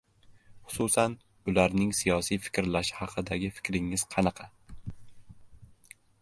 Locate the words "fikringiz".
3.59-4.07